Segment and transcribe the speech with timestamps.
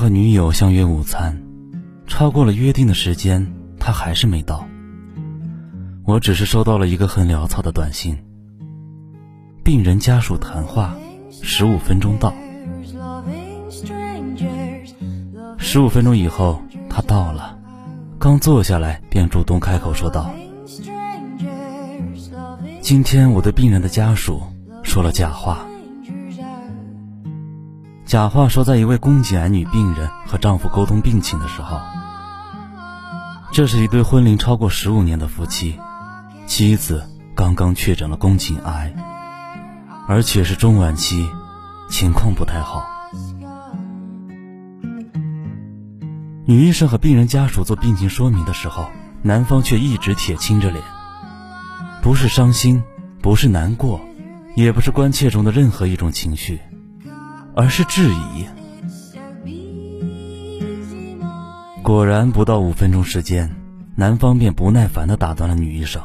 [0.00, 1.38] 和女友相约午餐，
[2.06, 3.46] 超过了约定的时间，
[3.78, 4.66] 她还是没到。
[6.06, 8.16] 我只是收到了一个很潦草的短信：
[9.62, 10.96] 病人家属谈话，
[11.42, 12.32] 十五分钟到。
[15.58, 17.58] 十五分钟以后，他到了，
[18.18, 20.30] 刚坐下来便主动开口说道
[22.80, 24.40] ：“今天我对病人的家属
[24.82, 25.58] 说了假话。”
[28.10, 31.78] 假话说，在一位宫颈癌女病人和丈夫沟通病情的时候，
[33.52, 35.78] 这是一对婚龄超过十五年的夫妻，
[36.44, 38.92] 妻子刚刚确诊了宫颈癌，
[40.08, 41.30] 而且是中晚期，
[41.88, 42.82] 情况不太好。
[46.46, 48.88] 女医生和病人家属做病情说明的时候，
[49.22, 50.82] 男方却一直铁青着脸，
[52.02, 52.82] 不是伤心，
[53.22, 54.00] 不是难过，
[54.56, 56.58] 也不是关切中的任何一种情绪。
[57.60, 58.46] 而是质疑。
[61.82, 63.54] 果然，不到五分钟时间，
[63.96, 66.00] 男方便不耐烦地打断了女医生：“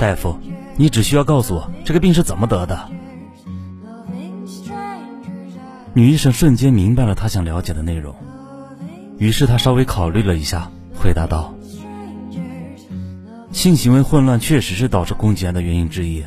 [0.00, 0.38] 大夫，
[0.76, 2.88] 你只需要告诉我这个病是怎么得的。”
[5.92, 8.14] 女医生瞬间明白了他想了解的内容，
[9.18, 11.54] 于是她稍微考虑了一下，回答道
[13.52, 16.24] ：“性行为混乱确实是导致宫颈癌的原因之一，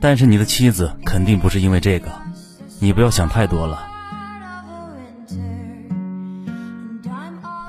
[0.00, 2.12] 但是你的妻子肯定不是因为这个。”
[2.84, 3.88] 你不要想太多了。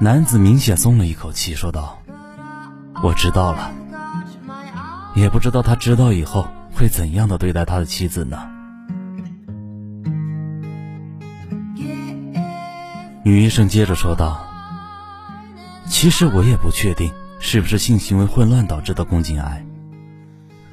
[0.01, 1.97] 男子明显松了一口气，说道
[3.01, 3.71] ：“我知道了。”
[5.15, 8.37] 也不知道他知道以后会怎样的对待他的妻子呢？
[13.23, 14.45] 女医生接着说道
[15.87, 17.09] ：“其实我也不确定
[17.39, 19.65] 是不是性行为混乱导致的宫颈癌，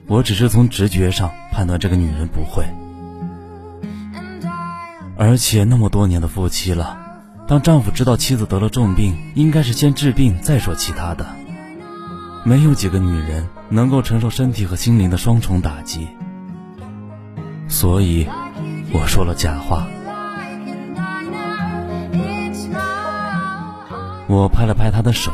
[0.09, 2.67] 我只是从直觉上判断这个女人不会。”
[5.17, 6.99] 而且那么多年的夫妻了，
[7.47, 11.27] 当丈夫知道妻子得了重病，应该是先治病再说其他的。
[12.45, 16.09] 没有几个女人能够承受身体和心灵的双重打击，
[17.69, 18.27] 所以
[18.93, 19.87] 我说了假话。
[24.27, 25.31] 我拍了拍他的手，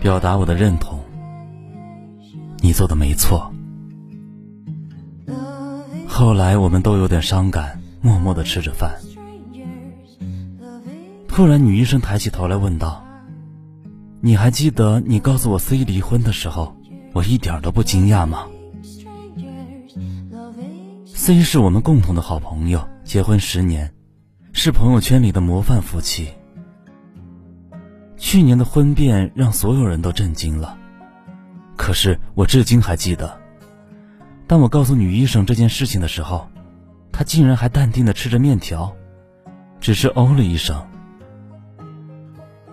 [0.00, 0.98] 表达我的认同。
[2.60, 3.52] 你做的没错。
[6.08, 8.90] 后来我们都有点伤感，默默的吃着饭。
[11.38, 13.04] 突然，女医生抬起头来问道
[14.20, 16.76] ：“你还记得你告诉我 C 离婚的时候，
[17.12, 18.48] 我一点都不惊讶吗
[21.06, 23.94] ？C 是我们共同的好朋友，结婚十年，
[24.52, 26.28] 是朋友圈里的模范夫妻。
[28.16, 30.76] 去年的婚变让所有人都震惊了，
[31.76, 33.38] 可是我至今还记得，
[34.48, 36.48] 当我告诉女医生这件事情的时候，
[37.12, 38.92] 她竟然还淡定的吃着面条，
[39.78, 40.84] 只是哦了一声。”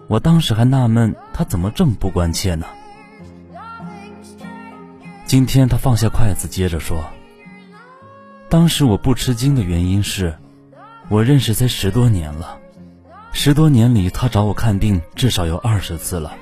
[0.07, 2.67] 我当时还纳闷，他怎么这么不关切呢？
[5.25, 7.03] 今天他放下筷子，接着说
[8.47, 10.37] ：“当时我不吃惊的原因是，
[11.09, 12.59] 我认识才十多年了，
[13.31, 16.33] 十多年里她找我看病至少有二十次了，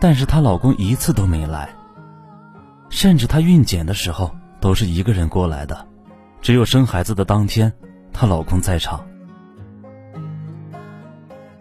[0.00, 1.70] 但是她老公一次都没来，
[2.90, 5.86] 甚至她孕检的时候都是一个人过来的，
[6.42, 7.72] 只有生孩子的当天，
[8.12, 9.06] 她老公在场。”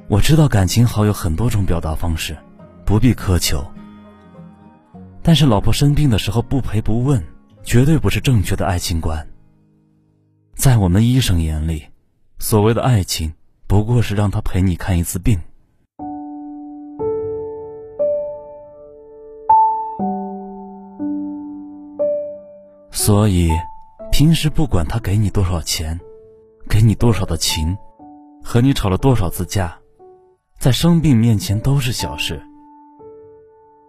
[0.09, 2.38] 我知道感情好有很多种表达方式，
[2.86, 3.66] 不必苛求。
[5.22, 7.24] 但是老婆生病的时候不陪不问，
[7.64, 9.25] 绝对不是正确的爱情观。
[10.53, 11.88] 在我们医生眼里，
[12.38, 13.33] 所谓的爱情
[13.66, 15.39] 不过是让他陪你看一次病。
[22.92, 23.50] 所以，
[24.12, 26.00] 平时不管他给你多少钱，
[26.69, 27.75] 给你多少的情，
[28.44, 29.80] 和你吵了多少次架。
[30.63, 32.42] 在生病面前都是小事。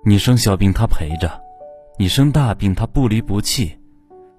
[0.05, 1.41] 你生小病他陪着，
[2.01, 3.79] 你生大病他不离不弃，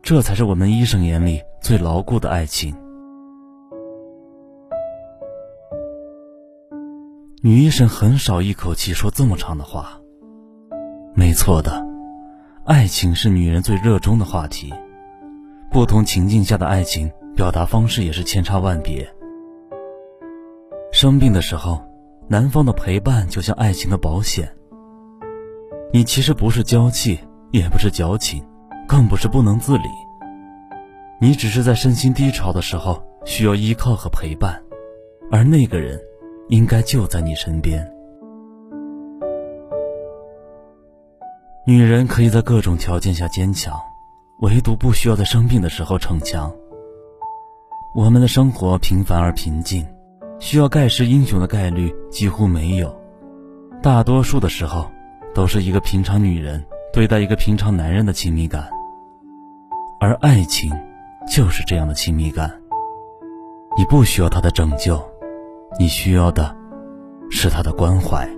[0.02, 2.76] 这才是我们医生眼里最牢固的爱情。
[7.42, 9.98] 女医生很少一口气说这么长的话。
[11.16, 11.88] 没错的，
[12.66, 14.74] 爱情是女人最热衷的话题，
[15.72, 19.10] 不同情境下的爱情表达方式也是千差万别。
[20.92, 21.82] 生病的时候，
[22.28, 24.52] 男方的陪伴就像爱情的保险。
[25.94, 27.20] 你其实不是娇气，
[27.52, 28.44] 也不是矫情，
[28.88, 29.84] 更不是不能自理。
[31.22, 34.62] 你只是在身心低潮的时候需要依靠和陪伴，
[35.32, 36.00] 而那个人，
[36.50, 37.90] 应该就在你身边。
[41.68, 43.74] 女人可以在各种条件下坚强，
[44.42, 46.54] 唯独不需要在生病的时候逞强。
[47.96, 49.88] 我们的生活平凡而平静，
[50.40, 52.96] 需要盖世英雄的概率几乎没有。
[53.82, 54.90] 大多数的时候，
[55.34, 58.70] 都是一个平常女人对待一个平常男人的亲密感，
[60.00, 60.72] 而爱情。
[61.28, 62.54] 就是这样的亲密感。
[63.76, 65.04] 你不需要他的拯救，
[65.80, 66.56] 你需要的，
[67.32, 68.30] 是他的关怀。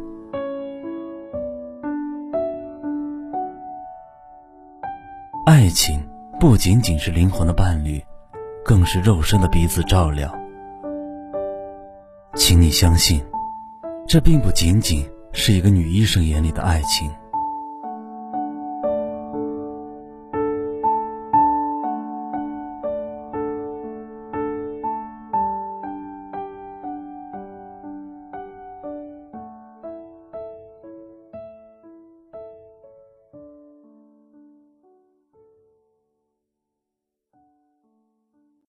[5.45, 6.01] 爱情
[6.39, 8.01] 不仅仅是灵魂的伴侣，
[8.63, 10.33] 更是肉身的彼此照料。
[12.37, 13.19] 请你相信，
[14.07, 15.03] 这并不仅仅
[15.33, 17.11] 是一个女医生眼里的爱情。